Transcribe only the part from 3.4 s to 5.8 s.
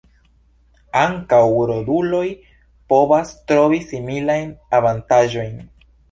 trovi similajn avantaĝojn.